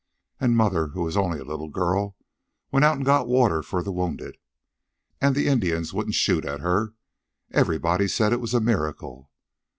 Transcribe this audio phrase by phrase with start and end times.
[0.39, 2.17] "And mother, who was only a little girl,
[2.71, 4.35] went out and got water for the wounded.
[5.21, 6.95] And the Indians wouldn't shoot at her.
[7.51, 9.29] Everybody said it was a miracle."